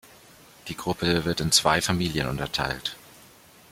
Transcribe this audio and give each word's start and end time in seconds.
Die 0.67 0.75
Gruppe 0.75 1.25
wird 1.25 1.41
in 1.41 1.51
zwei 1.51 1.79
Familien 1.79 2.27
unterteilt. 2.27 2.97